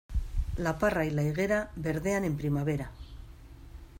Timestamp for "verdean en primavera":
1.75-2.89